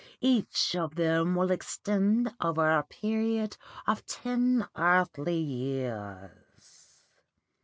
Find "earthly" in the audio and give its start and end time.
4.75-5.37